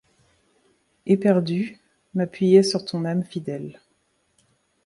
[1.05, 1.77] Éperdu,
[2.15, 3.79] m'appuyais sur ton âme fidèle